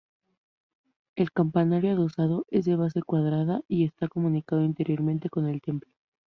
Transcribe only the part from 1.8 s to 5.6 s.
adosado es de base cuadrada y está comunicado interiormente con